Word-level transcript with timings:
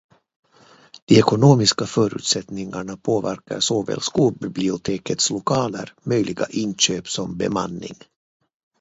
De 1.07 1.17
ekonomiska 1.19 1.85
förutsättningarna 1.85 2.97
påverkar 2.97 3.59
såväl 3.59 4.01
skolbibliotekets 4.01 5.29
lokaler, 5.29 5.93
möjliga 6.03 6.45
inköp 6.49 7.07
som 7.07 7.37
bemanning. 7.37 7.95